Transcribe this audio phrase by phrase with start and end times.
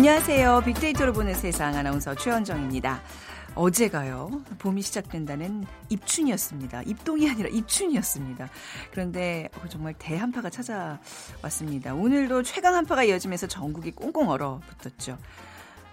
[0.00, 0.62] 안녕하세요.
[0.64, 3.02] 빅데이터로 보는 세상 아나운서 최원정입니다.
[3.54, 6.84] 어제가요, 봄이 시작된다는 입춘이었습니다.
[6.86, 8.48] 입동이 아니라 입춘이었습니다.
[8.92, 11.92] 그런데 정말 대한파가 찾아왔습니다.
[11.92, 15.18] 오늘도 최강 한파가 이어지면서 전국이 꽁꽁 얼어 붙었죠.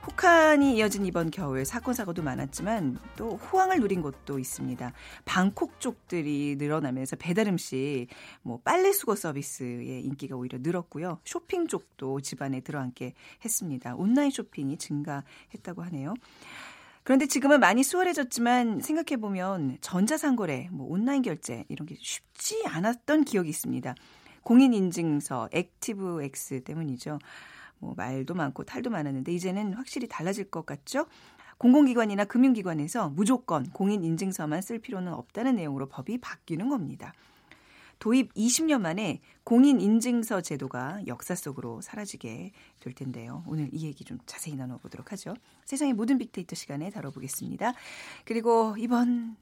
[0.08, 4.94] 혹한이 이어진 이번 겨울 사건 사고도 많았지만 또 호황을 누린 곳도 있습니다.
[5.26, 8.08] 방콕 쪽들이 늘어나면서 배달 음식,
[8.42, 11.20] 뭐 빨래 수거 서비스의 인기가 오히려 늘었고요.
[11.26, 13.96] 쇼핑 쪽도 집안에 들어앉게 했습니다.
[13.96, 16.14] 온라인 쇼핑이 증가했다고 하네요.
[17.04, 23.50] 그런데 지금은 많이 수월해졌지만 생각해 보면 전자상거래, 뭐 온라인 결제 이런 게 쉽지 않았던 기억이
[23.50, 23.94] 있습니다.
[24.44, 27.20] 공인 인증서, Active X 때문이죠.
[27.80, 31.06] 뭐 말도 많고 탈도 많았는데 이제는 확실히 달라질 것 같죠?
[31.58, 37.14] 공공기관이나 금융기관에서 무조건 공인 인증서만 쓸 필요는 없다는 내용으로 법이 바뀌는 겁니다.
[38.00, 43.44] 도입 20년 만에 공인 인증서 제도가 역사 속으로 사라지게 될 텐데요.
[43.48, 45.34] 오늘 이 얘기 좀 자세히 나눠보도록 하죠.
[45.66, 47.74] 세상의 모든 빅데이터 시간에 다뤄보겠습니다.
[48.26, 49.36] 그리고 이번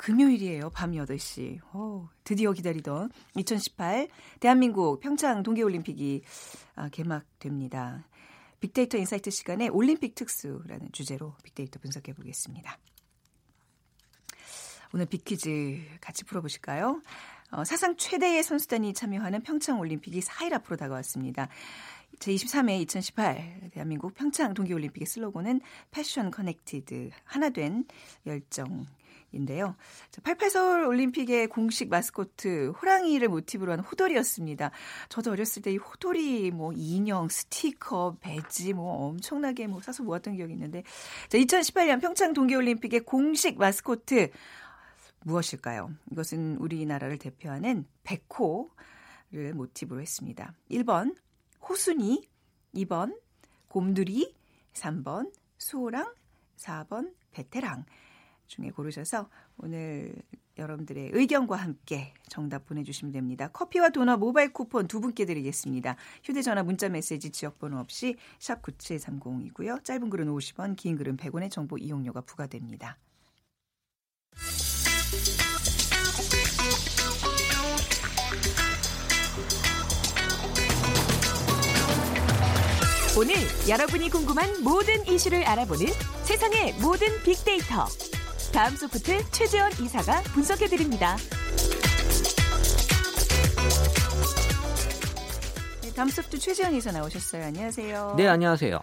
[0.00, 0.70] 금요일이에요.
[0.70, 1.74] 밤 8시.
[1.74, 4.08] 오, 드디어 기다리던 2018
[4.40, 6.22] 대한민국 평창 동계올림픽이
[6.74, 8.08] 아, 개막됩니다.
[8.60, 12.78] 빅데이터 insight 시간에 올림픽 특수라는 주제로 빅데이터 분석해 보겠습니다.
[14.94, 17.02] 오늘 빅퀴즈 같이 풀어보실까요?
[17.50, 21.48] 어, 사상 최대의 선수단이 참여하는 평창 올림픽이 4일 앞으로 다가왔습니다.
[22.20, 27.84] 제23회 2018 대한민국 평창 동계올림픽의 슬로건은 Passion Connected 하나 된
[28.24, 28.86] 열정
[29.32, 29.76] 인데요.
[30.22, 34.70] 88서울 올림픽의 공식 마스코트 호랑이를 모티브로 한 호돌이였습니다.
[35.08, 40.52] 저도 어렸을 때 이 호돌이 뭐 인형, 스티커, 배지 뭐 엄청나게 뭐 사서 모았던 기억이
[40.54, 40.82] 있는데
[41.28, 44.30] 자, 2018년 평창 동계올림픽의 공식 마스코트
[45.24, 45.90] 무엇일까요?
[46.10, 50.54] 이것은 우리나라를 대표하는 백호를 모티브로 했습니다.
[50.70, 51.14] 1번
[51.68, 52.28] 호순이,
[52.74, 53.16] 2번
[53.68, 54.34] 곰돌이,
[54.72, 56.12] 3번 수호랑,
[56.56, 57.84] 4번 베테랑.
[58.50, 60.12] 중에 고르셔서 오늘
[60.58, 63.48] 여러분들의 의견과 함께 정답 보내주시면 됩니다.
[63.48, 65.96] 커피와 도넛 모바일 쿠폰 두 분께 드리겠습니다.
[66.24, 69.84] 휴대전화 문자 메시지 지역번호 없이 샵 9730이고요.
[69.84, 72.98] 짧은 글은 50원, 긴 글은 100원의 정보 이용료가 부과됩니다.
[83.16, 83.34] 오늘
[83.68, 85.86] 여러분이 궁금한 모든 이슈를 알아보는
[86.24, 87.86] 세상의 모든 빅데이터.
[88.52, 91.16] 다음 소프트 최재원 이사가 분석해드립니다.
[95.82, 97.44] 네, 다음 소프트 최재원 이사 나오셨어요.
[97.44, 98.14] 안녕하세요.
[98.16, 98.80] 네, 안녕하세요.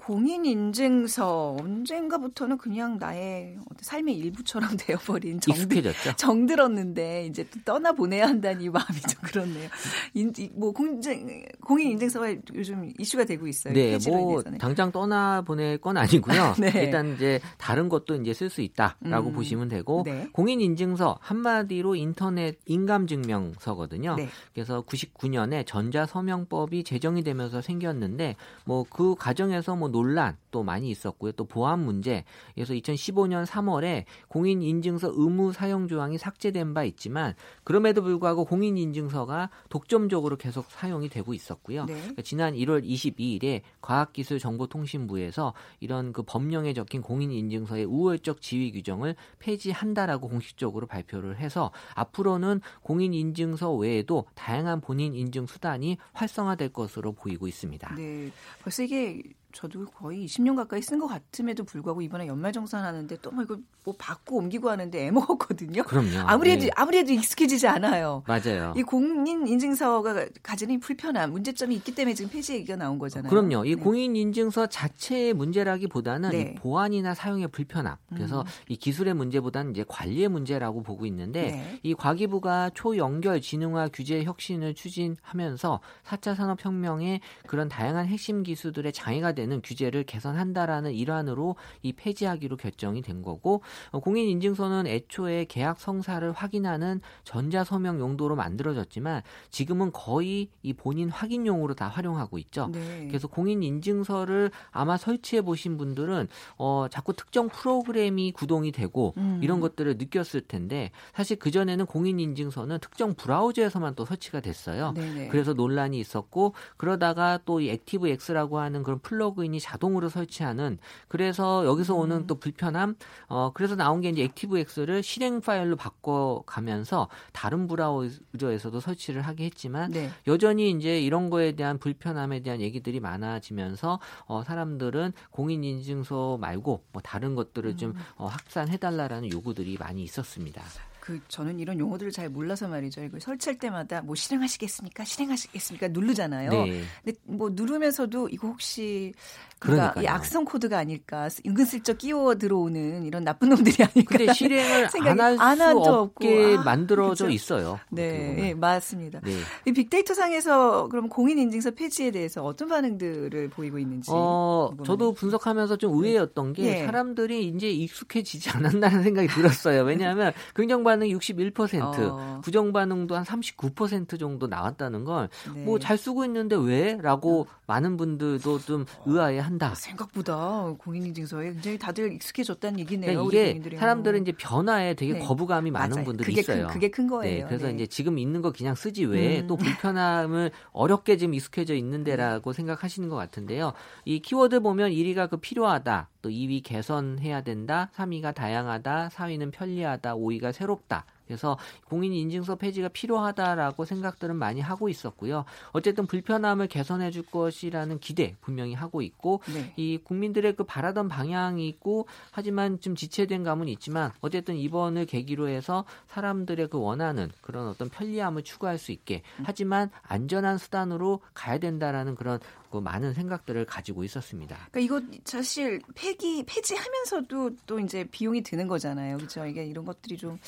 [0.00, 6.16] 공인인증서 언젠가부터는 그냥 나의 삶의 일부처럼 되어버린 정, 익숙해졌죠.
[6.16, 9.68] 정들었는데 이제 또 떠나 보내야 한다는 이 마음이 좀 그렇네요.
[10.14, 13.72] 인, 뭐 공인증 공인인증서가 요즘 이슈가 되고 있어요.
[13.72, 14.58] 네, 뭐 대해서는.
[14.58, 16.54] 당장 떠나 보낼 건 아니고요.
[16.60, 16.72] 네.
[16.84, 20.28] 일단 이제 다른 것도 이제 쓸 수 있다라고 음, 보시면 되고 네.
[20.32, 24.16] 공인인증서 한마디로 인터넷 인감증명서거든요.
[24.16, 24.28] 네.
[24.52, 31.32] 그래서 99년에 전자서명법이 제정이 되면서 생겼는데 뭐 그 과정에서 뭐 논란 또 많이 있었고요.
[31.32, 32.24] 또 보안 문제.
[32.54, 37.34] 그래서 2015년 3월에 공인 인증서 의무 사용 조항이 삭제된 바 있지만
[37.64, 41.84] 그럼에도 불구하고 공인 인증서가 독점적으로 계속 사용이 되고 있었고요.
[41.84, 41.94] 네.
[41.94, 50.28] 그러니까 지난 1월 22일에 과학기술정보통신부에서 이런 그 법령에 적힌 공인 인증서의 우월적 지위 규정을 폐지한다라고
[50.28, 57.94] 공식적으로 발표를 해서 앞으로는 공인 인증서 외에도 다양한 본인 인증 수단이 활성화될 것으로 보이고 있습니다.
[57.96, 58.30] 네.
[58.62, 63.44] 벌써 이게 저도 거의 20년 가까이 쓴 것 같음에도 불구하고 이번에 연말정산 하는데 또 뭐
[63.44, 65.84] 이거 뭐 받고 옮기고 하는데 애먹었거든요.
[65.84, 66.26] 그럼요.
[66.26, 66.70] 아무래도 네.
[66.76, 68.22] 아무래도 익숙해지지 않아요.
[68.26, 68.74] 맞아요.
[68.76, 73.30] 이 공인 인증서가 가지는 불편한 문제점이 있기 때문에 지금 폐지 얘기가 나온 거잖아요.
[73.30, 73.64] 그럼요.
[73.64, 73.82] 이 네.
[73.82, 76.54] 공인 인증서 자체의 문제라기보다는 네.
[76.56, 77.96] 보안이나 사용의 불편함.
[78.14, 78.46] 그래서 음.
[78.68, 81.80] 이 기술의 문제보다는 이제 관리의 문제라고 보고 있는데 네.
[81.82, 89.60] 이 과기부가 초연결 지능화 규제 혁신을 추진하면서 4차 산업혁명의 그런 다양한 핵심 기술들의 장애가 되는
[89.62, 97.00] 규제를 개선한다라는 일환으로 이 폐지하기로 결정이 된 거고 어, 공인 인증서는 애초에 계약 성사를 확인하는
[97.24, 102.68] 전자 서명 용도로 만들어졌지만 지금은 거의 이 본인 확인용으로 다 활용하고 있죠.
[102.72, 103.06] 네.
[103.08, 109.40] 그래서 공인 인증서를 아마 설치해 보신 분들은 어 자꾸 특정 프로그램이 구동이 되고 음.
[109.42, 114.92] 이런 것들을 느꼈을 텐데 사실 그 전에는 공인 인증서는 특정 브라우저에서만 또 설치가 됐어요.
[114.92, 115.28] 네네.
[115.28, 120.78] 그래서 논란이 있었고 그러다가 또 이 Active X라고 하는 그런 플러그 플러그인이 자동으로 설치하는
[121.08, 122.26] 그래서 여기서 오는 음.
[122.26, 122.96] 또 불편함
[123.28, 129.90] 어 그래서 나온 게 이제 액티브엑스를 실행 파일로 바꿔 가면서 다른 브라우저에서도 설치를 하게 했지만
[129.92, 130.10] 네.
[130.26, 137.02] 여전히 이제 이런 거에 대한 불편함에 대한 얘기들이 많아지면서 어 사람들은 공인 인증서 말고 뭐
[137.02, 138.00] 다른 것들을 좀 음.
[138.16, 140.62] 어, 확산해 달라라는 요구들이 많이 있었습니다.
[141.10, 143.02] 그 저는 이런 용어들을 잘 몰라서 말이죠.
[143.02, 145.04] 이거 설치할 때마다 뭐 실행하시겠습니까?
[145.04, 145.88] 실행하시겠습니까?
[145.88, 146.50] 누르잖아요.
[146.50, 146.82] 네.
[147.02, 149.12] 근데 뭐 누르면서도 이거 혹시
[149.60, 154.16] 그러니까 이 악성 코드가 아닐까 은근슬쩍 끼워 들어오는 이런 나쁜 놈들이 아닐까.
[154.16, 154.88] 근데 실행을
[155.38, 157.28] 안 할 수 없게 아, 만들어져 그렇죠.
[157.28, 157.78] 있어요.
[157.90, 159.20] 네, 네, 맞습니다.
[159.20, 159.32] 네.
[159.66, 164.10] 이 빅데이터 상에서 그럼 공인 인증서 폐지에 대해서 어떤 반응들을 보이고 있는지.
[164.12, 166.86] 어, 저도 분석하면서 좀 의외였던 게 네.
[166.86, 169.82] 사람들이 이제 익숙해지지 않았나는 생각이 들었어요.
[169.82, 172.40] 왜냐하면 긍정 반응 61%, 어.
[172.42, 175.28] 부정 반응도 한 39% 정도 나왔다는 걸
[175.64, 176.02] 뭐잘 네.
[176.02, 177.46] 쓰고 있는데 왜?라고 어.
[177.66, 179.38] 많은 분들도 좀 의아해.
[179.50, 179.74] 한다.
[179.74, 183.26] 생각보다 공인인증서에 굉장히 다들 익숙해졌다는 얘기네요.
[183.26, 185.18] 그러니까 이게 사람들은 이제 변화에 되게 네.
[185.18, 186.04] 거부감이 많은 맞아요.
[186.04, 186.66] 분들이 그게 있어요.
[186.68, 187.42] 큰, 그게 큰 거예요.
[187.42, 187.74] 네, 그래서 네.
[187.74, 189.58] 이제 지금 있는 거 그냥 쓰지 왜또 음.
[189.58, 193.72] 불편함을 어렵게 지금 익숙해져 있는데라고 생각하시는 것 같은데요.
[194.04, 200.52] 이 키워드 보면 1위가 그 필요하다, 또 2위 개선해야 된다, 3위가 다양하다, 4위는 편리하다, 5위가
[200.52, 201.04] 새롭다.
[201.30, 205.44] 그래서 공인 인증서 폐지가 필요하다라고 생각들은 많이 하고 있었고요.
[205.70, 209.72] 어쨌든 불편함을 개선해 줄 것이라는 기대 분명히 하고 있고 네.
[209.76, 215.84] 이 국민들의 그 바라던 방향이 있고 하지만 좀 지체된 감은 있지만 어쨌든 이번을 계기로 해서
[216.08, 219.44] 사람들의 그 원하는 그런 어떤 편리함을 추구할 수 있게 음.
[219.46, 224.56] 하지만 안전한 수단으로 가야 된다라는 그런 그 많은 생각들을 가지고 있었습니다.
[224.70, 229.16] 그러니까 이거 사실 폐기 폐지하면서도 또 이제 비용이 드는 거잖아요.
[229.16, 229.44] 그렇죠?
[229.46, 230.38] 이게 이런 것들이 좀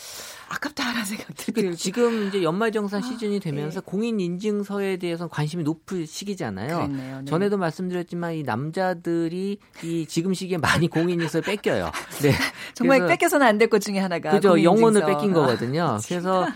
[0.49, 3.85] 아깝다라는 생각들이 그 지금 이제 연말정산 아, 시즌이 되면서 네.
[3.91, 6.87] 공인 인증서에 대해서 관심이 높을 시기잖아요.
[6.89, 7.25] 네.
[7.27, 11.91] 전에도 말씀드렸지만 이 남자들이 이 지금 시기에 많이 공인 인증서를 뺏겨요.
[12.23, 12.33] 네.
[12.75, 15.83] 정말 뺏겨서는 안 될 것 중에 하나가 그죠 영혼을 뺏긴 거거든요.
[15.83, 16.47] 아, 그래서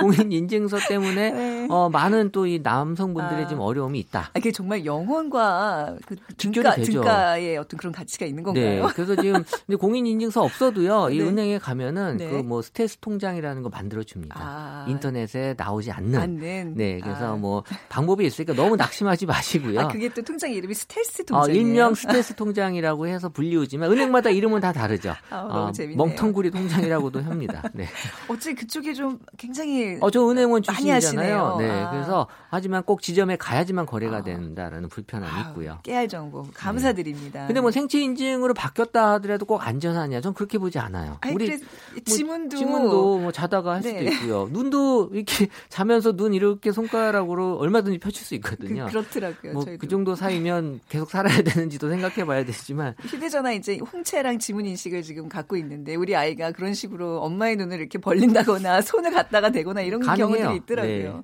[0.00, 1.66] 공인 인증서 때문에 네.
[1.70, 4.20] 어, 많은 또 이 남성분들의 아, 좀 어려움이 있다.
[4.30, 8.86] 아, 그게 정말 영 영혼과 그 등가, 등가의 어떤 그런 가치가 있는 건가요?
[8.86, 8.92] 네.
[8.94, 9.44] 그래서 지금
[9.78, 11.10] 공인 인증서 없어도요.
[11.10, 11.24] 이 네.
[11.24, 12.30] 은행에 가면은 네.
[12.30, 14.36] 그뭐 스텔스 통장이라는 거 만들어 줍니다.
[14.38, 14.86] 아.
[14.88, 16.18] 인터넷에 나오지 않는.
[16.18, 16.74] 않는.
[16.76, 17.00] 네.
[17.00, 17.36] 그래서 아.
[17.36, 19.80] 뭐 방법이 있으니까 너무 낙심하지 마시고요.
[19.80, 21.58] 아, 그게 또 통장 이름이 스텔스 통장이에요.
[21.58, 25.14] 어, 일명 스텔스 통장이라고 해서 불리우지만 은행마다 이름은 다 다르죠.
[25.30, 27.62] 아, 어, 멍텅구리 통장이라고도 합니다.
[27.72, 27.86] 네.
[28.28, 31.56] 어째 그쪽이 좀 굉장히 어, 저 은행원 출신이잖아요.
[31.58, 31.70] 네.
[31.70, 31.90] 아.
[31.90, 34.22] 그래서 하지만 꼭 지점에 가야지만 거래가 아.
[34.22, 35.78] 된다라는 불편함이 있고요.
[35.82, 37.42] 깨알 정보 감사드립니다.
[37.42, 37.46] 네.
[37.46, 40.20] 근데 뭐 생체 인증으로 바뀌었다 하더라도 꼭 안전하냐?
[40.20, 41.18] 전 그렇게 보지 않아요.
[41.20, 41.58] 아니, 우리 뭐
[42.04, 44.04] 지문도 지문도 뭐 자다가 할 수도 네.
[44.12, 44.48] 있고요.
[44.50, 48.86] 눈도 이렇게 자면서 눈 이렇게 손가락으로 얼마든지 펼칠 수 있거든요.
[48.90, 54.66] 그, 렇더라고요 뭐 그 정도 사이면 계속 살아야 되는지도 생각해봐야 되지만 휴대전화 이제 홍채랑 지문
[54.66, 59.80] 인식을 지금 갖고 있는데 우리 아이가 그런 식으로 엄마의 눈을 이렇게 벌린다거나 손을 갖다가 대거나
[59.82, 60.36] 이런 가능해요.
[60.36, 61.12] 경우들이 있더라고요.
[61.16, 61.22] 네.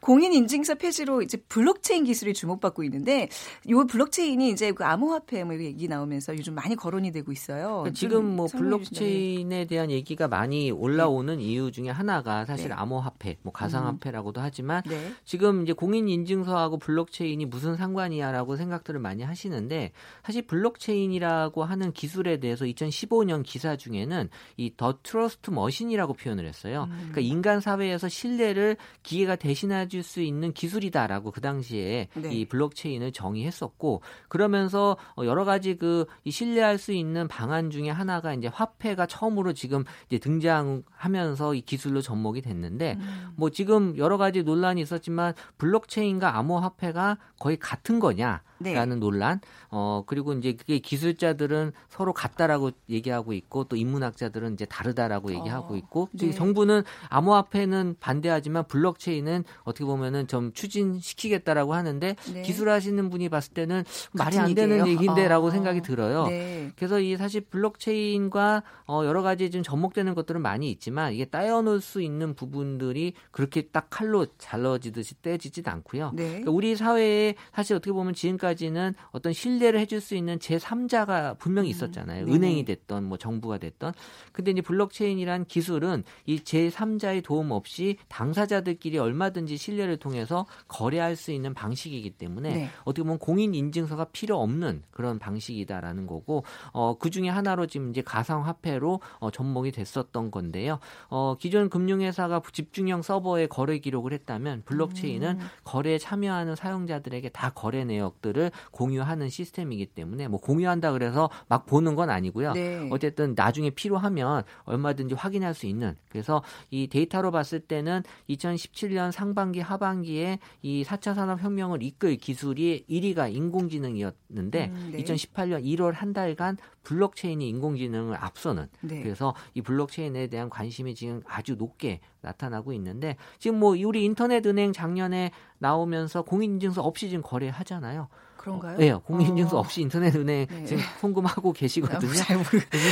[0.00, 3.28] 공인 인증서 폐지로 이제 블록체인 기술이 주목받고 있는데
[3.66, 7.78] 이 블록체인이 이제 그 암호화폐 뭐 얘기 나오면서 요즘 많이 거론이 되고 있어요.
[7.78, 11.42] 그러니까 지금 뭐 블록체인에 대한 얘기가 많이 올라오는 네.
[11.42, 12.74] 이유 중에 하나가 사실 네.
[12.74, 15.12] 암호화폐, 뭐 가상화폐라고도 하지만 네.
[15.24, 22.64] 지금 이제 공인 인증서하고 블록체인이 무슨 상관이야라고 생각들을 많이 하시는데 사실 블록체인이라고 하는 기술에 대해서
[22.64, 26.84] 2015년 기사 중에는 이 The Trust Machine이라고 표현을 했어요.
[26.90, 26.96] 음.
[27.10, 32.32] 그러니까 인간 사회에서 신뢰를 기계가 대신 해줄 수 있는 기술이다라고 그 당시에 네.
[32.32, 38.48] 이 블록체인을 정의했었고 그러면서 어, 여러 가지 그 신뢰할 수 있는 방안 중에 하나가 이제
[38.48, 43.32] 화폐가 처음으로 지금 이제 등장하면서 이 기술로 접목이 됐는데 음.
[43.36, 48.42] 뭐 지금 여러 가지 논란이 있었지만 블록체인과 암호화폐가 거의 같은 거냐?
[48.64, 48.74] 네.
[48.74, 49.40] 라는 논란.
[49.70, 55.76] 어, 그리고 이제 그게 기술자들은 서로 같다라고 얘기하고 있고 또 인문학자들은 이제 다르다라고 얘기하고 어,
[55.76, 56.32] 있고 네.
[56.32, 62.42] 정부는 암호화폐는 반대하지만 블록체인은 어떻게 보면은 좀 추진시키겠다라고 하는데 네.
[62.42, 64.94] 기술하시는 분이 봤을 때는 말이 안 되는 얘기예요.
[64.94, 66.26] 얘기인데라고 어, 생각이 들어요.
[66.26, 66.72] 네.
[66.76, 72.00] 그래서 이 사실 블록체인과 어, 여러 가지 좀 접목되는 것들은 많이 있지만 이게 따여놓을 수
[72.00, 76.12] 있는 부분들이 그렇게 딱 칼로 잘라지듯이 떼지진 않고요.
[76.14, 76.28] 네.
[76.28, 81.68] 그러니까 우리 사회에 사실 어떻게 보면 지금까지 전까지는 어떤 신뢰를 해줄 수 있는 제3자가 분명히
[81.68, 82.24] 음, 있었잖아요.
[82.24, 83.92] 음, 은행이 됐던 뭐 정부가 됐던.
[84.32, 91.54] 근데 이제 블록체인이란 기술은 이 제3자의 도움 없이 당사자들끼리 얼마든지 신뢰를 통해서 거래할 수 있는
[91.54, 92.68] 방식이기 때문에 네.
[92.84, 98.02] 어떻게 보면 공인 인증서가 필요 없는 그런 방식이다라는 거고 어, 그 중에 하나로 지금 이제
[98.02, 100.78] 가상화폐로 어, 접목이 됐었던 건데요.
[101.08, 105.46] 어, 기존 금융회사가 집중형 서버에 거래 기록을 했다면 블록체인은 음.
[105.64, 111.94] 거래에 참여하는 사용자들에게 다 거래 내역들 것들을 공유하는 시스템이기 때문에 뭐 공유한다 그래서 막 보는
[111.94, 112.52] 건 아니고요.
[112.52, 112.88] 네.
[112.90, 120.40] 어쨌든 나중에 필요하면 얼마든지 확인할 수 있는 그래서 이 데이터로 봤을 때는 2017년 상반기 하반기에
[120.60, 125.04] 이 4차 산업혁명을 이끌 기술이 1위가 인공지능이었는데 음, 네.
[125.04, 129.02] 2018년 1월 한 달간 블록체인이 인공지능을 앞서는 네.
[129.02, 134.72] 그래서 이 블록체인에 대한 관심이 지금 아주 높게 나타나고 있는데 지금 뭐 우리 인터넷 은행
[134.72, 138.08] 작년에 나오면서 공인인증서 없이 지금 거래하잖아요.
[138.44, 138.76] 그런가요?
[138.76, 139.60] 네, 공인인증서 어.
[139.60, 140.64] 없이 인터넷 은행 네.
[140.66, 142.12] 지금 송금하고 계시거든요.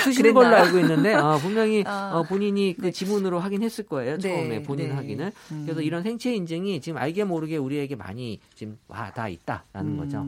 [0.02, 2.12] 쓰시는 걸로 알고 있는데 어, 분명히 아.
[2.14, 2.90] 어, 본인이 그 네.
[2.90, 4.16] 지문으로 확인했을 거예요.
[4.16, 4.22] 네.
[4.22, 4.94] 처음에 본인 네.
[4.94, 5.32] 확인을.
[5.50, 5.62] 음.
[5.66, 9.96] 그래서 이런 생체 인증이 지금 알게 모르게 우리에게 많이 지금 와다 있다라는 음.
[9.98, 10.26] 거죠.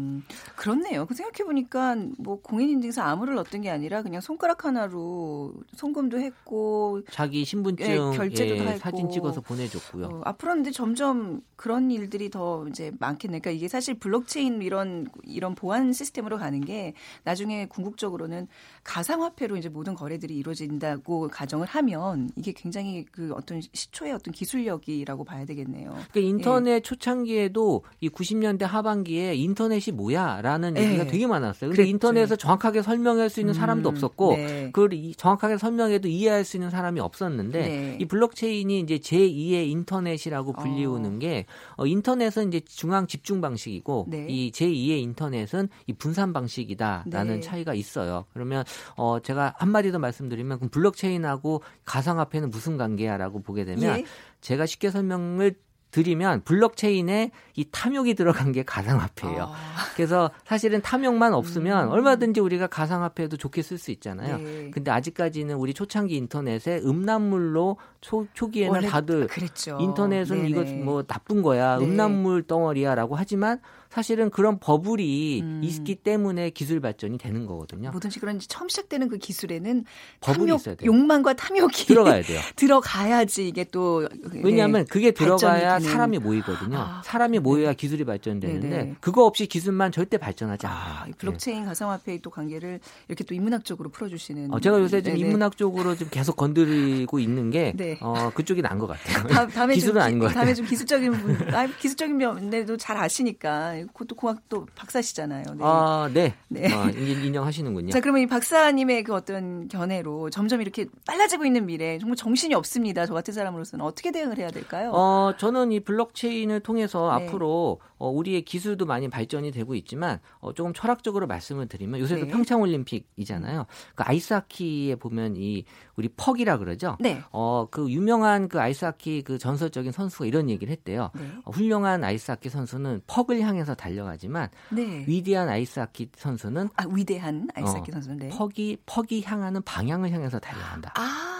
[0.56, 1.06] 그렇네요.
[1.06, 7.46] 그 생각해 보니까 뭐 공인인증서 암호를 넣었던 게 아니라 그냥 손가락 하나로 송금도 했고 자기
[7.46, 10.06] 신분증 예, 결제도 예, 사진 찍어서 보내줬고요.
[10.06, 13.38] 어, 앞으로는 이제 점점 그런 일들이 더 이제 많겠네.
[13.38, 16.94] 그러니까 이게 사실 블록체인 이런 이런 보안 시스템으로 가는 게
[17.24, 18.48] 나중에 궁극적으로는
[18.82, 25.44] 가상화폐로 이제 모든 거래들이 이루어진다고 가정을 하면 이게 굉장히 그 어떤 시초의 어떤 기술력이라고 봐야
[25.44, 25.90] 되겠네요.
[26.12, 26.80] 그러니까 인터넷 예.
[26.80, 31.06] 초창기에도 이 90년대 하반기에 인터넷이 뭐야라는 얘기가 예.
[31.06, 31.70] 되게 많았어요.
[31.70, 34.70] 근데 인터넷을 정확하게 설명할 수 있는 사람도 음, 없었고 네.
[34.72, 37.98] 그걸 정확하게 설명해도 이해할 수 있는 사람이 없었는데 네.
[38.00, 41.18] 이 블록체인이 이제 제2의 인터넷이라고 불리우는 어.
[41.18, 44.26] 게 어, 인터넷은 이제 중앙 집중 방식이고 네.
[44.28, 47.40] 이 제2의 인터넷은 이 분산 방식이다라는 네.
[47.40, 48.24] 차이가 있어요.
[48.32, 48.64] 그러면
[48.96, 54.04] 어 제가 한 마디 더 말씀드리면 그럼 블록체인하고 가상화폐는 무슨 관계야라고 보게 되면 예?
[54.40, 55.54] 제가 쉽게 설명을
[55.94, 59.44] 드리면 블록체인에 이 탐욕이 들어간 게 가상화폐예요.
[59.44, 59.54] 아.
[59.94, 61.92] 그래서 사실은 탐욕만 없으면 음.
[61.92, 64.38] 얼마든지 우리가 가상화폐도 좋게 쓸 수 있잖아요.
[64.38, 64.70] 네.
[64.72, 69.78] 근데 아직까지는 우리 초창기 인터넷에 음란물로 초, 초기에는 다들 그랬죠.
[69.80, 70.48] 인터넷은 네네.
[70.48, 71.84] 이거 뭐 나쁜 거야, 네.
[71.84, 73.60] 음란물 덩어리야라고 하지만
[73.94, 75.60] 사실은 그런 버블이 음.
[75.62, 77.92] 있기 때문에 기술 발전이 되는 거거든요.
[77.92, 79.84] 뭐든지 그런지 처음 시작되는 그 기술에는
[80.18, 82.40] 탐욕, 욕망과 탐욕이 들어가야 돼요.
[82.56, 84.08] 들어가야지 이게 또
[84.42, 85.92] 왜냐하면 그게 들어가야 되는.
[85.92, 86.76] 사람이 모이거든요.
[86.76, 87.76] 아, 사람이 모여야 네.
[87.76, 88.94] 기술이 발전되는데 네네.
[89.00, 90.82] 그거 없이 기술만 절대 발전하지 않아요.
[90.82, 91.66] 아, 블록체인 네.
[91.66, 94.52] 가상화폐의 또 관계를 이렇게 또 인문학적으로 풀어주시는.
[94.52, 97.96] 어, 제가 요새 좀 인문학적으로 좀 계속 건드리고 있는 게 네.
[98.00, 99.22] 어, 그쪽이 난 것 같아요.
[99.54, 100.40] 다, 음에 기술은 좀, 아닌 것 같아요.
[100.40, 105.44] 다음에 좀 기술적인 분, 아, 기술적인 면에도 잘 아시니까 그것도 공학 또 박사시잖아요.
[105.56, 105.60] 네.
[105.60, 106.34] 아, 네.
[106.48, 106.72] 네.
[106.72, 107.90] 아, 인정하시는군요.
[107.90, 113.06] 자, 그러면 이 박사님의 그 어떤 견해로 점점 이렇게 빨라지고 있는 미래 정말 정신이 없습니다.
[113.06, 114.90] 저 같은 사람으로서는 어떻게 대응을 해야 될까요?
[114.92, 117.26] 어, 저는 이 블록체인을 통해서 네.
[117.26, 122.30] 앞으로 어, 우리의 기술도 많이 발전이 되고 있지만 어, 조금 철학적으로 말씀을 드리면 요새도 네.
[122.30, 123.64] 평창 올림픽이잖아요.
[123.94, 125.64] 그 아이스하키에 보면 이
[125.96, 126.98] 우리 퍽이라 그러죠.
[127.00, 127.22] 네.
[127.30, 131.10] 어, 그 유명한 그 아이스하키 그 전설적인 선수가 이런 얘기를 했대요.
[131.14, 131.30] 네.
[131.44, 135.04] 어, 훌륭한 아이스하키 선수는 퍽을 향해서 달려가지만 네.
[135.06, 138.28] 위대한 아이스하키 선수는 아, 위대한 아이스하키 어, 선수는 네.
[138.28, 140.92] 퍽이 퍽이 향하는 방향을 향해서 달려간다.
[140.96, 141.33] 아.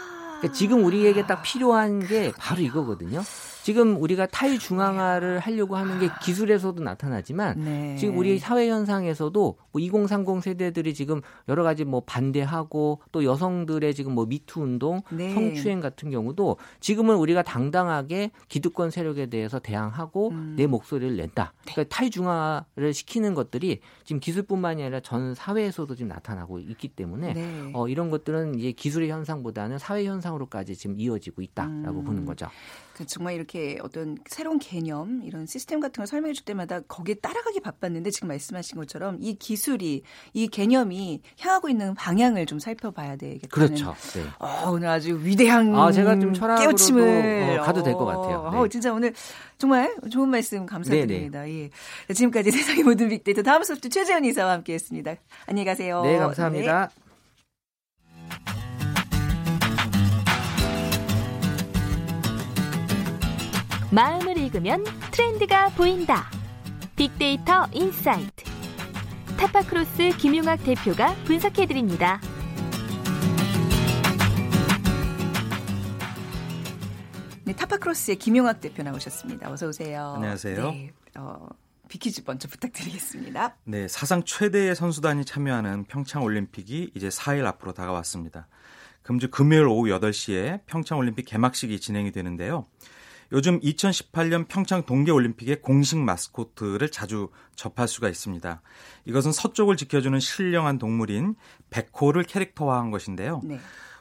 [0.45, 3.23] 그러니까 지금 우리에게 딱 필요한 게 바로 이거거든요.
[3.65, 7.97] 지금 우리가 탈중앙화를 하려고 하는 게 기술에서도 나타나지만 네.
[7.97, 14.13] 지금 우리 사회 현상에서도 뭐 2030 세대들이 지금 여러 가지 뭐 반대하고 또 여성들의 지금
[14.13, 15.33] 뭐 미투 운동, 네.
[15.33, 20.55] 성추행 같은 경우도 지금은 우리가 당당하게 기득권 세력에 대해서 대항하고 음.
[20.59, 21.55] 내 목소리를 낸다.
[21.65, 21.73] 네.
[21.73, 27.71] 그러니까 탈중화를 시키는 것들이 지금 기술뿐만이 아니라 전 사회에서도 지금 나타나고 있기 때문에 네.
[27.73, 30.05] 어, 이런 것들은 이제 기술의 현상보다는 사회
[30.39, 32.05] 현상으로까지 지금 이어지고 있다라고 음.
[32.05, 32.49] 보는 거죠.
[32.95, 37.61] 그 정말 이렇게 어떤 새로운 개념 이런 시스템 같은 걸 설명해 줄 때마다 거기에 따라가기
[37.61, 43.95] 바빴는데 지금 말씀하신 것처럼 이 기술이 이 개념이 향하고 있는 방향을 좀 살펴봐야 되겠다는 그렇죠.
[44.15, 44.25] 네.
[44.39, 48.51] 어, 오늘 아주 위대한 아, 제가 좀 깨우침을 어, 가도 될 것 같아요.
[48.53, 48.59] 네.
[48.59, 49.13] 어, 진짜 오늘
[49.59, 51.49] 정말 좋은 말씀 감사드립니다.
[51.49, 51.71] 예.
[52.13, 55.15] 지금까지 세상의 모든 빅데이터 다음 소프트 최재현 이사와 함께했습니다.
[55.47, 56.03] 안녕히 가세요.
[56.03, 56.89] 네, 감사합니다.
[56.95, 57.04] 네.
[63.95, 64.83] 마음을 읽으면
[65.13, 66.29] 트렌드가 보인다.
[66.97, 68.45] 빅데이터 insight.
[69.39, 72.21] 타파크로스 김용학 대표가 분석해드립니다.
[77.45, 79.53] 네, 타파크로스의 김용학 대표 나오셨습니다.
[79.53, 80.15] 어서 오세요.
[80.17, 80.71] 안녕하세요.
[80.73, 81.47] 네, 어,
[81.89, 83.59] 비키즈 먼저 부탁드리겠습니다.
[83.63, 88.49] 네, 사상 최대의 선수단이 참여하는 평창 올림픽이 이제 4일 앞으로 다가왔습니다.
[89.03, 92.67] 금주 금요일 오후 8시에 평창 올림픽 개막식이 진행이 되는데요.
[93.35, 98.63] 요즘 2018년 평창 동계올림픽의 공식 마스코트를 자주 접할 수가 있습니다.
[99.07, 101.35] 이것은 서쪽을 지켜주는 신령한 동물인
[101.71, 103.41] 백호를 캐릭터화한 것인데요.
[103.43, 103.59] 네.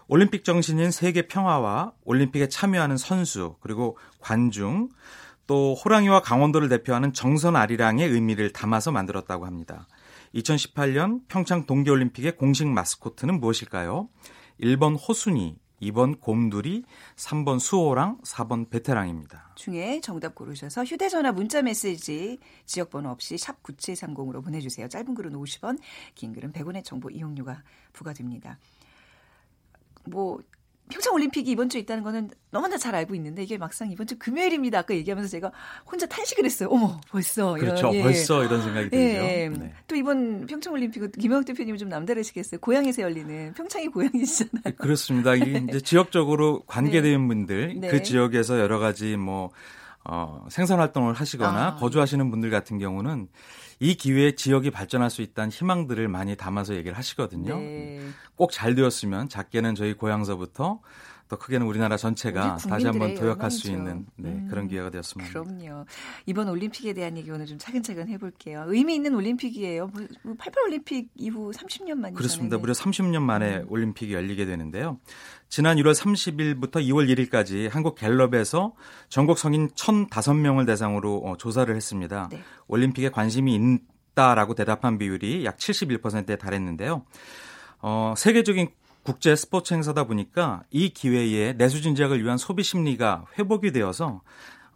[0.08, 4.90] 올림픽 정신인 세계 평화와 올림픽에 참여하는 선수 그리고 관중
[5.48, 9.88] 또 호랑이와 강원도를 대표하는 정선 아리랑의 의미를 담아서 만들었다고 합니다.
[10.36, 14.10] 2018년 평창 동계올림픽의 공식 마스코트는 무엇일까요?
[14.62, 16.84] 1번 호순이, 2번 곰돌이,
[17.15, 19.51] 3번 수호랑, 4번 베테랑입니다.
[19.56, 24.88] 중에 정답 고르셔서 휴대전화 문자 메시지 지역번호 없이 샵 9730으로 보내주세요.
[24.88, 25.80] 짧은 글은 50원,
[26.15, 28.58] 긴 글은 100원의 정보 이용료가 부과됩니다.
[30.06, 30.39] 뭐
[30.94, 34.78] 평창 올림픽이 이번 주에 있다는 거는 너무나 잘 알고 있는데 이게 막상 이번 주 금요일입니다.
[34.78, 35.52] 아까 얘기하면서 제가
[35.90, 36.70] 혼자 탄식을 했어요.
[36.72, 37.90] 어머, 벌써 그렇죠.
[37.96, 38.04] 예.
[38.04, 39.04] 벌써 이런 생각이 들죠.
[39.04, 39.50] 예.
[39.50, 39.74] 네.
[39.88, 42.60] 또 이번 평창 올림픽은 김영욱 대표님이 좀 남다르시겠어요.
[42.60, 44.62] 고향에서 열리는 평창이 고향이시잖아요.
[44.66, 45.34] 네, 그렇습니다.
[45.34, 47.28] 이제 지역적으로 관계된 네.
[47.28, 47.88] 분들 네.
[47.88, 49.50] 그 지역에서 여러 가지 뭐
[50.05, 51.75] 어, 생산 활동을 하시거나 아.
[51.75, 53.29] 거주하시는 분들 같은 경우는
[53.79, 57.57] 이 기회에 지역이 발전할 수 있다는 희망들을 많이 담아서 얘기를 하시거든요.
[57.57, 58.01] 네.
[58.36, 60.81] 꼭잘 되었으면 작게는 저희 고향서부터
[61.34, 65.32] 더 크게는 우리나라 전체가 다시 한번 도약할 수 있는 네, 음, 그런 기회가 되었습니다.
[65.32, 65.86] 그럼요.
[66.28, 68.66] 이번 올림픽에 대한 얘기 오늘 좀 차근차근 해볼게요.
[68.68, 69.88] 의미 있는 올림픽이에요.
[69.88, 72.58] 88 뭐, 뭐 올림픽 이후 30년 만이 그렇습니다.
[72.58, 73.66] 무려 30년 만에 음.
[73.70, 75.00] 올림픽이 열리게 되는데요.
[75.50, 78.75] 지난 1월 30일부터 2월 1일까지 한국 갤럽에서
[79.10, 82.30] 전국 성인 1,005명을 대상으로 어, 조사를 했습니다.
[82.32, 82.44] 네.
[82.68, 83.56] 올림픽에 관심이
[84.12, 87.06] 있다라고 대답한 비율이 약 71%에 달했는데요.
[87.82, 88.70] 어, 세계적인
[89.03, 94.22] 국제 스포츠 행사다 보니까 이 기회에 내수 진작을 위한 소비 심리가 회복이 되어서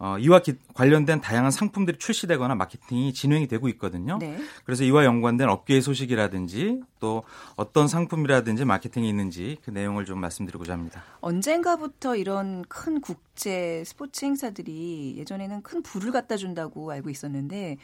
[0.00, 4.18] 어, 이와 기, 관련된 다양한 상품들이 출시되거나 마케팅이 진행이 되고 있거든요.
[4.18, 4.38] 네.
[4.64, 7.24] 그래서 이와 연관된 업계의 소식이라든지 또
[7.56, 11.02] 어떤 상품이라든지 마케팅이 있는지 그 내용을 좀 말씀드리고자 합니다.
[11.20, 17.78] 언젠가부터 이런 큰 국제 스포츠 행사들이 예전에는 큰 부를 갖다 준다고 알고 있었는데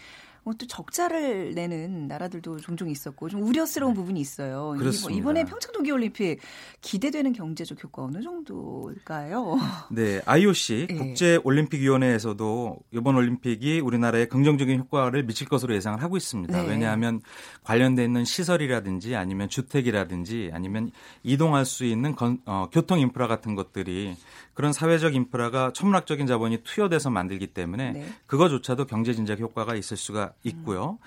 [0.52, 4.00] 또 적자를 내는 나라들도 종종 있었고 좀 우려스러운 네.
[4.00, 4.74] 부분이 있어요.
[4.78, 5.18] 그렇습니다.
[5.18, 6.40] 이번에 평창 동계올림픽
[6.80, 9.56] 기대되는 경제적 효과 어느 정도일까요?
[9.90, 10.94] 네, IOC 네.
[10.98, 16.62] 국제올림픽위원회에서도 이번 올림픽이 우리나라에 긍정적인 효과를 미칠 것으로 예상을 하고 있습니다.
[16.62, 16.68] 네.
[16.68, 17.20] 왜냐하면
[17.62, 20.90] 관련돼 있는 시설이라든지 아니면 주택이라든지 아니면
[21.22, 24.16] 이동할 수 있는 건, 어, 교통 인프라 같은 것들이
[24.54, 28.06] 그런 사회적 인프라가 천문학적인 자본이 투여돼서 만들기 때문에 네.
[28.26, 30.98] 그거조차도 경제 진작 효과가 있을 수가 있고요.
[31.00, 31.06] 음.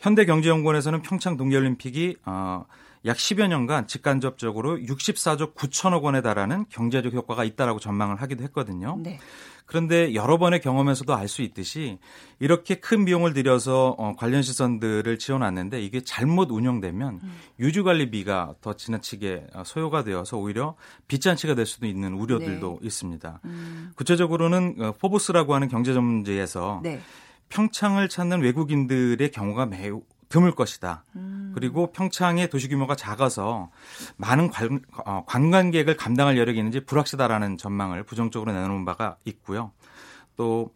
[0.00, 2.64] 현대경제연구원에서는 평창 동계올림픽이 어,
[3.04, 8.98] 약 10여 년간 직간접적으로 64조 9천억 원에 달하는 경제적 효과가 있다라고 전망을 하기도 했거든요.
[9.02, 9.18] 네.
[9.68, 11.98] 그런데 여러 번의 경험에서도 알 수 있듯이
[12.38, 17.34] 이렇게 큰 비용을 들여서 어, 관련 시설들을 지어놨는데 이게 잘못 운영되면 음.
[17.60, 20.74] 유지관리비가 더 지나치게 어, 소요가 되어서 오히려
[21.06, 22.86] 빚잔치가 될 수도 있는 우려들도 네.
[22.86, 23.40] 있습니다.
[23.44, 23.92] 음.
[23.96, 27.00] 구체적으로는 어, 포브스라고 하는 경제전문지에서 네.
[27.50, 31.04] 평창을 찾는 외국인들의 경우가 매우 드물 것이다.
[31.16, 31.52] 음.
[31.54, 33.70] 그리고 평창의 도시 규모가 작아서
[34.16, 39.72] 많은 관, 어, 관광객을 감당할 여력이 있는지 불확실하다라는 전망을 부정적으로 내놓은 바가 있고요.
[40.36, 40.70] 또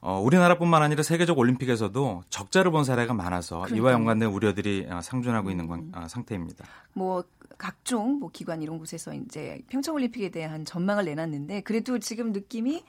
[0.00, 3.76] 어, 우리나라뿐만 아니라 세계적 올림픽에서도 적자를 본 사례가 많아서 그러니까.
[3.76, 6.64] 이와 연관된 우려들이 어, 상존하고 있는 건, 어, 상태입니다.
[6.92, 7.24] 뭐
[7.58, 12.84] 각종 뭐 기관 이런 곳에서 이제 평창 올림픽에 대한 전망을 내놨는데 그래도 지금 느낌이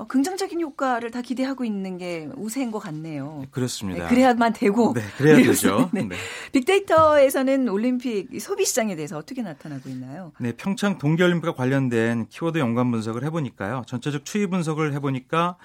[0.00, 3.44] 어, 긍정적인 효과를 다 기대하고 있는 게 우세인 것 같네요.
[3.50, 4.04] 그렇습니다.
[4.04, 4.94] 네, 그래야만 되고.
[4.94, 5.90] 네, 그래야 되죠.
[5.92, 6.04] 네.
[6.04, 6.16] 네.
[6.52, 10.32] 빅데이터에서는 올림픽 소비 시장에 대해서 어떻게 나타나고 있나요?
[10.40, 13.82] 네, 평창 동계올림픽과 관련된 키워드 연관 분석을 해보니까요.
[13.86, 15.56] 전체적 추이 분석을 해보니까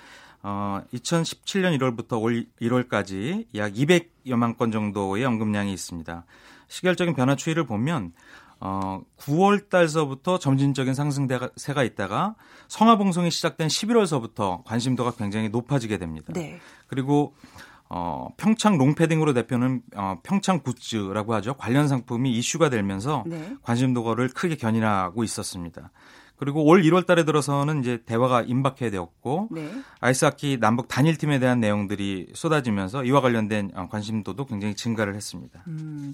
[0.43, 6.25] 어, 2017년 1월부터 올 1월까지 약 200여만 건 정도의 언급량이 있습니다.
[6.67, 8.11] 시결적인 변화 추이를 보면
[8.59, 12.35] 어, 9월 달서부터 점진적인 상승세가 있다가
[12.67, 16.33] 성화봉송이 시작된 11월서부터 관심도가 굉장히 높아지게 됩니다.
[16.33, 16.59] 네.
[16.87, 17.33] 그리고
[17.89, 21.53] 어, 평창 롱패딩으로 대표는 어, 평창 굿즈라고 하죠.
[21.55, 23.55] 관련 상품이 이슈가 되면서 네.
[23.61, 25.91] 관심도를 크게 견인하고 있었습니다.
[26.37, 29.71] 그리고 올 1월 달에 들어서는 이제 대화가 임박해 되었고 네.
[30.01, 35.63] 아이스하키 남북 단일팀에 대한 내용들이 쏟아지면서 이와 관련된 어, 관심도도 굉장히 증가를 했습니다.
[35.67, 36.13] 음.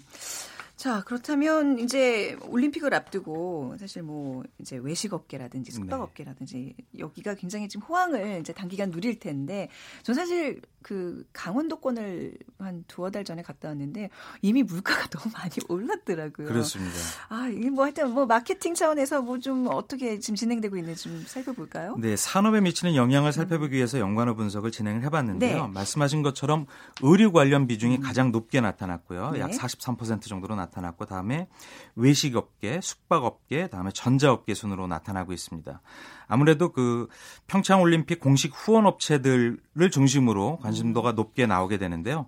[0.81, 5.75] 자, 그렇다면 이제 올림픽을 앞두고 사실 뭐 이제 외식업계라든지 네.
[5.75, 9.69] 숙박업계라든지 여기가 굉장히 지금 호황을 이제 단기간 누릴 텐데
[10.01, 14.09] 전 사실 그 강원도권을 한 두어 달 전에 갔다 왔는데
[14.41, 16.47] 이미 물가가 너무 많이 올랐더라고요.
[16.47, 16.95] 그렇습니다.
[17.29, 21.95] 아, 이게 뭐 하여튼 뭐 마케팅 차원에서 뭐 좀 어떻게 지금 진행되고 있는지 좀 살펴볼까요?
[21.97, 25.65] 네, 산업에 미치는 영향을 살펴보기 위해서 연관어 분석을 진행을 해봤는데요.
[25.67, 25.73] 네.
[25.73, 26.67] 말씀하신 것처럼
[27.01, 28.01] 의류 관련 비중이 음.
[28.01, 29.31] 가장 높게 나타났고요.
[29.31, 29.39] 네.
[29.41, 30.70] 약43% 정도로 나타났습니다.
[30.71, 31.47] 나타났고 다음에
[31.95, 35.81] 외식업계, 숙박업계, 다음에 전자업계 순으로 나타나고 있습니다.
[36.27, 37.07] 아무래도 그
[37.47, 39.59] 평창 올림픽 공식 후원 업체들을
[39.91, 42.27] 중심으로 관심도가 높게 나오게 되는데요.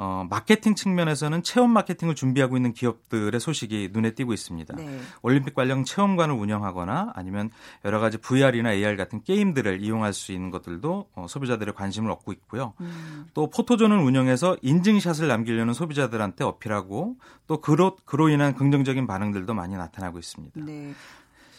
[0.00, 4.76] 어, 마케팅 측면에서는 체험 마케팅을 준비하고 있는 기업들의 소식이 눈에 띄고 있습니다.
[4.76, 5.00] 네.
[5.22, 7.50] 올림픽 관련 체험관을 운영하거나 아니면
[7.84, 12.74] 여러 가지 VR이나 AR 같은 게임들을 이용할 수 있는 것들도 어, 소비자들의 관심을 얻고 있고요.
[12.80, 13.26] 음.
[13.34, 17.16] 또 포토존을 운영해서 인증샷을 남기려는 소비자들한테 어필하고
[17.48, 20.60] 또 그로, 그로 인한 긍정적인 반응들도 많이 나타나고 있습니다.
[20.64, 20.94] 네.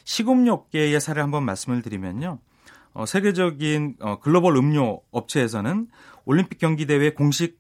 [0.05, 2.39] 식음료 업계의 사례 한번 말씀을 드리면요.
[2.93, 5.87] 어, 세계적인 어, 글로벌 음료 업체에서는
[6.23, 7.59] 올림픽 경기 대회 공식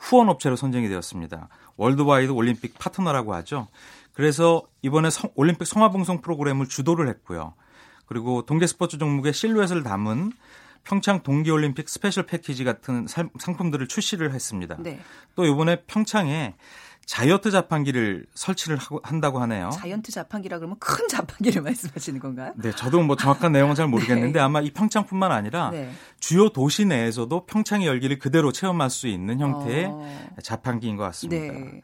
[0.00, 1.48] 후원 업체로 선정이 되었습니다.
[1.76, 3.68] Worldwide Olympic Partner라고 하죠.
[4.12, 7.54] 그래서 이번에 성, 올림픽 성화봉송 프로그램을 주도를 했고요.
[8.06, 10.32] 그리고 동계 스포츠 종목의 실루엣을 담은
[10.82, 14.76] 평창 동계올림픽 special 패키지 같은 상품들을 출시를 했습니다.
[14.80, 14.98] 네.
[15.36, 16.54] 또 이번에 평창에
[17.10, 19.70] 자이언트 자판기를 설치를 하고 한다고 하네요.
[19.70, 22.52] 자이언트 자판기라 그러면 큰 자판기를 말씀하시는 건가요?
[22.54, 24.40] 네, 저도 뭐 정확한 내용은 잘 모르겠는데 네.
[24.40, 25.90] 아마 이 평창뿐만 아니라 네.
[26.20, 30.36] 주요 도시 내에서도 평창의 열기를 그대로 체험할 수 있는 형태의 어...
[30.40, 31.52] 자판기인 것 같습니다.
[31.52, 31.80] 네.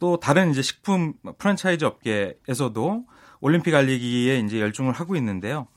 [0.00, 3.04] 또 다른 이제 식품 프랜차이즈 업계에서도
[3.38, 5.68] 올림픽 알리기에 이제 열중을 하고 있는데요.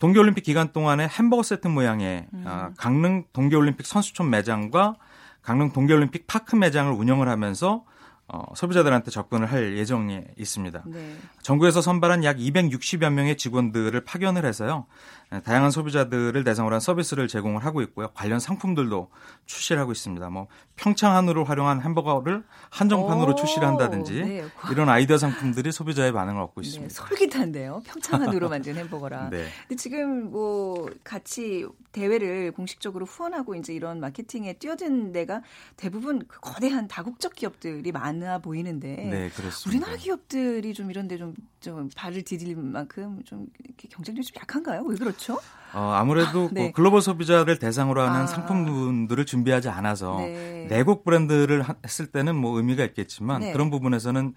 [0.00, 2.44] 동계올림픽 기간 동안에 햄버거 세트 모양의 음.
[2.44, 4.96] 아, 강릉 동계올림픽 선수촌 매장과
[5.42, 7.84] 강릉 동계올림픽 파크 매장을 운영을 하면서
[8.32, 10.84] 어, 소비자들한테 접근을 할 예정에 있습니다.
[10.86, 11.16] 네.
[11.42, 14.86] 정부에서 선발한 약 260여 명의 직원들을 파견을 해서요.
[15.32, 18.08] 예, 다양한 소비자들을 대상으로 한 서비스를 제공을 하고 있고요.
[18.14, 19.10] 관련 상품들도
[19.46, 20.28] 출시를 하고 있습니다.
[20.30, 24.44] 뭐 평창 한우를 활용한 햄버거를 한정판으로 오, 출시를 한다든지 네.
[24.72, 26.92] 이런 아이디어 상품들이 소비자의 반응을 얻고 네, 있습니다.
[26.92, 27.82] 네, 솔깃한데요.
[27.84, 29.30] 평창 한우로 만든 햄버거라.
[29.30, 29.46] 네.
[29.68, 35.42] 근데 지금 뭐 같이 대회를 공식적으로 후원하고 이제 이런 마케팅에 뛰어든 데가
[35.76, 39.68] 대부분 그 거대한 다국적 기업들이 많아 보이는데 네, 그렇습니다.
[39.68, 43.46] 우리나라 기업들이 좀 이런 데좀 좀 발을 디딜 만큼 좀
[43.90, 44.82] 경쟁력이 좀 약한가요?
[44.82, 45.19] 왜 그렇죠?
[45.20, 45.40] 그렇죠?
[45.72, 46.62] 어, 아무래도 아, 네.
[46.62, 48.26] 뭐 글로벌 소비자를 대상으로 하는 아.
[48.26, 50.66] 상품들을 준비하지 않아서 네.
[50.68, 53.52] 내국 브랜드를 했을 때는 뭐 의미가 있겠지만 네.
[53.52, 54.34] 그런 부분에서는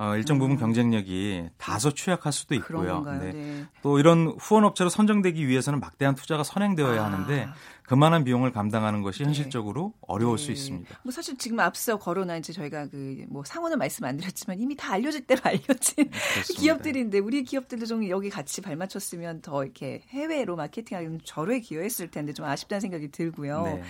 [0.00, 0.58] 어, 일정 부분 음.
[0.58, 3.02] 경쟁력이 다소 취약할 수도 있고요.
[3.20, 3.32] 네.
[3.32, 3.64] 네.
[3.82, 7.04] 또 이런 후원 업체로 선정되기 위해서는 막대한 투자가 선행되어야 아.
[7.04, 7.48] 하는데
[7.82, 9.26] 그만한 비용을 감당하는 것이 네.
[9.26, 10.44] 현실적으로 어려울 네.
[10.44, 11.00] 수 있습니다.
[11.02, 14.92] 뭐 사실 지금 앞서 거론한 이제 저희가 그 뭐 상호는 말씀 안 드렸지만 이미 다
[14.94, 16.10] 알려질 대로 알려진
[16.56, 22.46] 기업들인데 우리 기업들도 좀 여기 같이 발맞췄으면 더 이렇게 해외로 마케팅하는 절호에 기여했을 텐데 좀
[22.46, 23.80] 아쉽다는 생각이 들고요.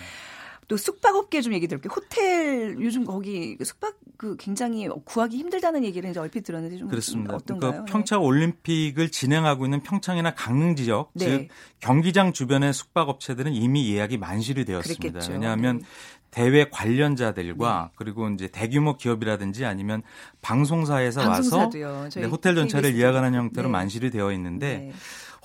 [0.71, 0.75] 네.
[0.75, 1.91] 또 숙박업계 좀 얘기 들을게요.
[1.93, 7.35] 호텔 요즘 거기 숙박 그 굉장히 구하기 힘들다는 얘기를 이제 얼핏 들었는데 좀 그렇습니다.
[7.35, 7.71] 어떤가요?
[7.71, 11.25] 그러니까 평창 올림픽을 진행하고 있는 평창이나 강릉 지역 네.
[11.25, 11.47] 즉
[11.79, 15.01] 경기장 주변의 숙박업체들은 이미 예약이 만실이 되었습니다.
[15.01, 15.33] 그랬겠죠.
[15.33, 15.85] 왜냐하면 네.
[16.31, 17.93] 대회 관련자들과 네.
[17.97, 20.01] 그리고 이제 대규모 기업이라든지 아니면
[20.41, 23.71] 방송사에서 와서 네, 호텔 전차를 예약하는 형태로 네.
[23.71, 24.93] 만실이 되어 있는데 네.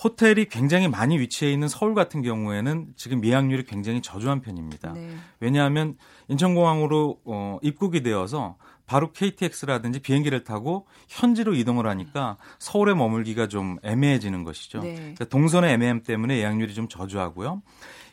[0.02, 4.92] 호텔이 굉장히 많이 위치해 있는 서울 같은 경우에는 지금 예약률이 굉장히 저조한 편입니다.
[4.92, 5.16] 네.
[5.40, 5.96] 왜냐하면
[6.28, 8.56] 인천공항으로 어, 입국이 되어서
[8.86, 14.80] 바로 KTX라든지 비행기를 타고 현지로 이동을 하니까 서울에 머물기가 좀 애매해지는 것이죠.
[14.80, 14.94] 네.
[14.94, 17.62] 그러니까 동선의 애매함 때문에 예약률이 좀 저조하고요.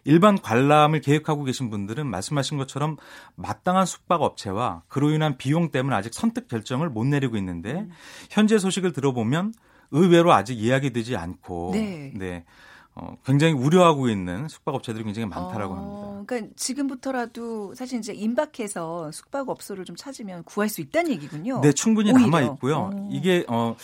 [0.05, 2.97] 일반 관람을 계획하고 계신 분들은 말씀하신 것처럼
[3.35, 7.91] 마땅한 숙박 업체와 그로 인한 비용 때문에 아직 선택 결정을 못 내리고 있는데 음.
[8.29, 9.53] 현재 소식을 들어보면
[9.93, 12.11] 의외로 아직 예약이 되지 않고 네.
[12.15, 12.43] 네.
[12.95, 16.23] 어, 굉장히 우려하고 있는 숙박업체들이 굉장히 많다라고 어, 합니다.
[16.27, 21.61] 그러니까 지금부터라도 사실 이제 임박해서 숙박업소를 좀 찾으면 구할 수 있다는 얘기군요.
[21.61, 22.11] 네, 충분히.
[22.11, 22.91] 남아 있고요.
[22.93, 23.09] 어.
[23.11, 23.75] 이게 어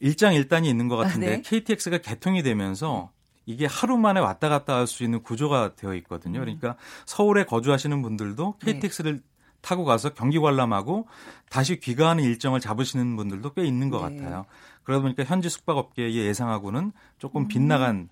[0.00, 1.42] 일장일단이 있는 것 같은데 아, 네?
[1.42, 3.10] KTX가 개통이 되면서
[3.46, 6.38] 이게 하루 만에 왔다 갔다 할 수 있는 구조가 되어 있거든요.
[6.40, 6.44] 음.
[6.44, 9.22] 그러니까 서울에 거주하시는 분들도 KTX를 네.
[9.60, 11.06] 타고 가서 경기 관람하고
[11.50, 14.16] 다시 귀가하는 일정을 잡으시는 분들도 꽤 있는 것 네.
[14.18, 14.46] 같아요.
[14.84, 17.48] 그러다 보니까 현지 숙박업계의 예상하고는 조금 음.
[17.48, 18.08] 빗나간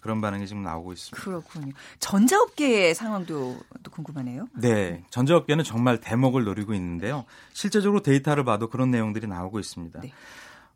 [0.00, 1.22] 그런 반응이 지금 나오고 있습니다.
[1.22, 1.72] 그렇군요.
[2.00, 4.48] 전자업계의 상황도 또 궁금하네요.
[4.54, 7.24] 네, 전자업계는 정말 대목을 노리고 있는데요.
[7.52, 10.00] 실제적으로 데이터를 봐도 그런 내용들이 나오고 있습니다.
[10.00, 10.12] 네.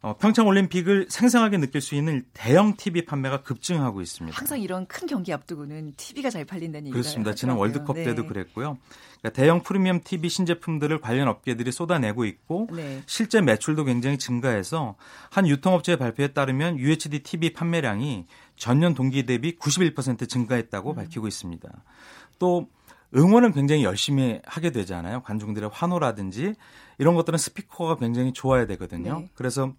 [0.03, 4.37] 어, 평창 올림픽을 생생하게 느낄 수 있는 대형 TV 판매가 급증하고 있습니다.
[4.37, 7.35] 항상 이런 큰 경기 앞두고는 TV가 잘 팔린다는 얘기가 그렇습니다.
[7.35, 8.05] 지난 월드컵 네.
[8.05, 8.79] 때도 그랬고요.
[9.21, 13.03] 그러니까 대형 프리미엄 TV 신제품들을 관련 업계들이 쏟아내고 있고 네.
[13.07, 14.97] 실제 매출도 굉장히 증가해서
[15.31, 20.95] 한 유통업체의 발표에 따르면 UHD TV 판매량이 전년 동기 대비 91% 증가했다고 음.
[20.97, 21.69] 밝히고 있습니다.
[22.39, 22.69] 또
[23.15, 25.23] 응원은 굉장히 열심히 하게 되잖아요.
[25.23, 26.55] 관중들의 환호라든지
[26.99, 29.21] 이런 것들은 스피커가 굉장히 좋아야 되거든요.
[29.21, 29.31] 네.
[29.35, 29.73] 그래서 어,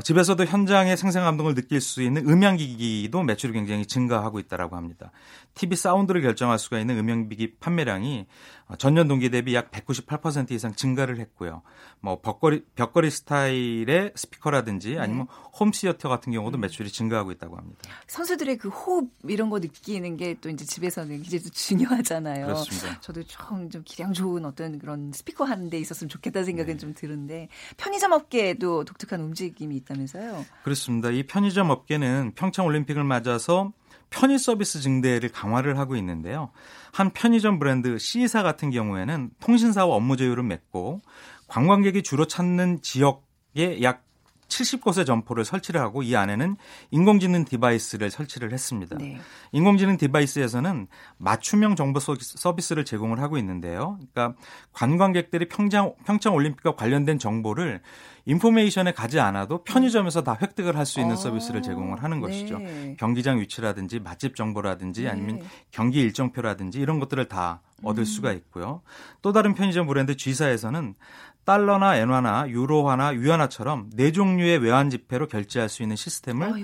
[0.00, 5.10] 집에서도 현장의 생생 감동을 느낄 수 있는 음향기기도 매출이 굉장히 증가하고 있다라고 합니다.
[5.54, 8.26] TV 사운드를 결정할 수가 있는 음향기기 판매량이
[8.68, 11.62] 어, 전년 동기 대비 약 198% 이상 증가를 했고요.
[12.00, 15.48] 뭐 벽걸이 벽걸이 스타일의 스피커라든지 아니면 네.
[15.58, 17.80] 홈시어터 같은 경우도 매출이 증가하고 있다고 합니다.
[18.06, 22.46] 선수들의 그 호흡 이런 거 느끼는 게 또 이제 집에서는 굉장히 중요하잖아요.
[22.46, 23.00] 그렇습니다.
[23.00, 26.78] 저도 좀, 좀 기량 좋은 어떤 그런 스피커 하는 데 있었으면 좋겠다는 생각은 네.
[26.78, 30.44] 좀 드는데 편의점 업계에도 독특한 움직임이 있다면서요?
[30.64, 31.10] 그렇습니다.
[31.10, 33.72] 이 편의점 업계는 평창 올림픽을 맞아서
[34.10, 36.50] 편의 서비스 증대를 강화를 하고 있는데요.
[36.92, 41.00] 한 편의점 브랜드 C사 같은 경우에는 통신사와 업무 제휴를 맺고
[41.48, 44.04] 관광객이 주로 찾는 지역에 약
[44.52, 46.56] 70곳의 점포를 설치를 하고 이 안에는
[46.90, 48.96] 인공지능 device를 설치를 했습니다.
[48.98, 49.18] 네.
[49.52, 50.86] 인공지능 device에서는
[51.18, 53.98] 맞춤형 정보 서비스를 제공을 하고 있는데요.
[54.12, 54.38] 그러니까
[54.72, 57.80] 관광객들이 평창 평창 올림픽과 관련된 정보를
[58.24, 62.58] 인포메이션에 가지 않아도 편의점에서 다 획득을 할 수 있는 아, 서비스를 제공을 하는 것이죠.
[62.58, 62.96] 네.
[62.98, 65.08] 경기장 위치라든지 맛집 정보라든지 네.
[65.08, 68.04] 아니면 경기 일정표라든지 이런 것들을 다 얻을 음.
[68.04, 68.82] 수가 있고요.
[69.22, 70.94] 또 다른 편의점 브랜드 G사에서는
[71.44, 76.56] 달러나 엔화나 유로화나 위안화처럼 네 종류의 외환 지폐로 결제할 수 있는 시스템을 어.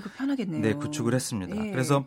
[0.61, 1.55] 네, 구축을 했습니다.
[1.67, 1.71] 예.
[1.71, 2.05] 그래서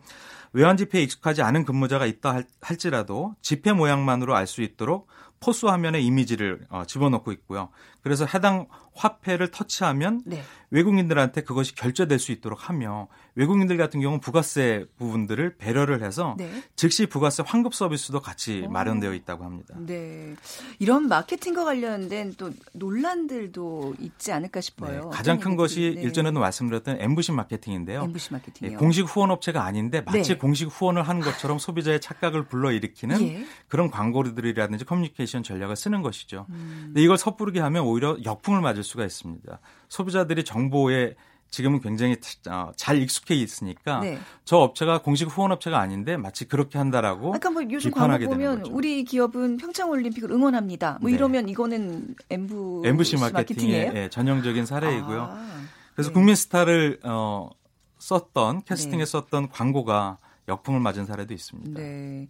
[0.55, 5.09] 외환 지폐에 익숙하지 않은 근무자가 있다 할지라도 지폐 모양만으로 알 수 있도록
[5.41, 7.69] POS 화면에 이미지를 어, 집어넣고 있고요.
[8.03, 10.43] 그래서 해당 화폐를 터치하면 네.
[10.71, 16.51] 외국인들한테 그것이 결제될 수 있도록 하며 외국인들 같은 경우는 부가세 부분들을 배려를 해서 네.
[16.77, 18.71] 즉시 부가세 환급 서비스도 같이 오.
[18.71, 19.75] 마련되어 있다고 합니다.
[19.79, 20.35] 네.
[20.79, 25.05] 이런 마케팅과 관련된 또 논란들도 있지 않을까 싶어요.
[25.05, 25.09] 네.
[25.11, 26.03] 가장 큰 것이 네.
[26.03, 28.03] 일전에도 말씀드렸던 ambush 마케팅인데요.
[28.03, 28.69] ambush 마케팅.
[28.69, 28.77] 네.
[28.77, 30.39] 공식 후원 업체가 아닌데 마치 네.
[30.39, 33.47] 공식 후원을 하는 것처럼 소비자의 착각을 불러일으키는 예.
[33.69, 36.47] 그런 광고들이라든지 커뮤니케이션 전략을 쓰는 것이죠.
[36.51, 36.83] 음.
[36.87, 39.61] 근데 이걸 섣부르게 하면 오히려 역풍을 맞을 수가 있습니다.
[39.89, 41.15] 소비자들이 정보에
[41.53, 42.17] 지금은 굉장히
[42.49, 44.19] 어, 잘 익숙해 있으니까 네.
[44.45, 49.05] 저 업체가 공식 후원 업체가 아닌데 마치 그렇게 한다라고 그러니까 뭐 요즘 비판하게 보면 우리
[49.05, 50.99] 기업은 평창 올림픽을 응원합니다.
[51.03, 51.17] 뭐 네.
[51.17, 55.23] 이러면 이거는 엠부 엠부시 마케팅의 예, 전형적인 사례이고요.
[55.31, 55.61] 아,
[55.95, 56.15] 그래서 네.
[56.15, 57.51] 국민 스타를 어,
[57.99, 59.05] 썼던 캐스팅에 네.
[59.05, 60.17] 썼던 광고가
[60.49, 61.81] 역풍을 맞은 사례도 있습니다.
[61.81, 62.27] 네.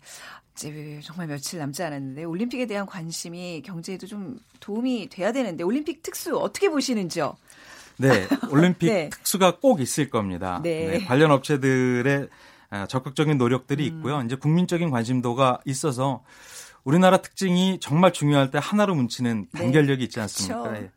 [0.54, 6.36] 이제 정말 며칠 남지 않았는데 올림픽에 대한 관심이 경제에도 좀 도움이 돼야 되는데 올림픽 특수
[6.38, 7.36] 어떻게 보시는지요?
[7.98, 9.08] 네, 올림픽 네.
[9.10, 10.60] 특수가 꼭 있을 겁니다.
[10.62, 10.98] 네.
[10.98, 12.28] 네, 관련 업체들의
[12.70, 13.96] 아, 적극적인 노력들이 음.
[13.96, 14.18] 있고요.
[14.18, 14.26] 음.
[14.26, 16.22] 이제 국민적인 관심도가 있어서
[16.84, 19.60] 우리나라 특징이 정말 중요할 때 하나로 뭉치는 네.
[19.60, 20.72] 단결력이 있지 않습니까?
[20.72, 20.90] 네.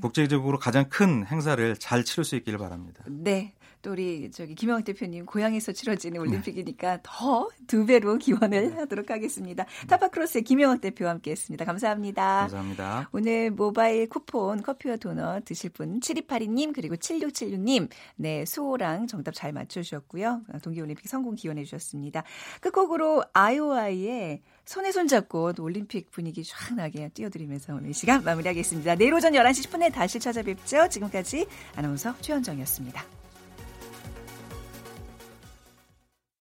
[0.00, 3.04] 국제적으로 가장 큰 행사를 잘 치를 수 있기를 바랍니다.
[3.06, 3.54] 네.
[3.82, 6.18] 또 우리 저기 김영학 대표님 고향에서 치러지는 네.
[6.18, 7.02] 올림픽이니까 네.
[7.02, 8.76] 더두 배로 기원을 네.
[8.76, 9.64] 하도록 하겠습니다.
[9.88, 11.64] 타파크로스의 김영학 대표와 함께했습니다.
[11.64, 12.40] 감사합니다.
[12.40, 13.08] 감사합니다.
[13.12, 20.42] 오늘 모바일 쿠폰 커피와 도넛 드실 분 7282님 그리고 7676님 네 수호랑 정답 잘 맞춰주셨고요.
[20.62, 22.24] 동계올림픽 성공 기원해 주셨습니다.
[22.60, 28.94] 끝곡으로 아이오아이의 손에 손 잡고 올림픽 분위기 쫙 나게 띄워드리면서 오늘 시간 마무리하겠습니다.
[28.96, 30.88] 내일 오전 11시 10분에 다시 찾아뵙죠.
[30.88, 33.19] 지금까지 아나운서 최현정이었습니다.